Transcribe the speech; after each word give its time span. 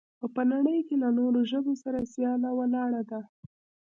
او 0.21 0.27
په 0.35 0.41
نړۍ 0.51 0.79
کې 0.87 0.95
له 1.03 1.09
نورو 1.19 1.39
ژبو 1.51 1.73
سره 1.83 2.09
سياله 2.13 2.49
ولاړه 2.59 3.01
ده. 3.09 3.21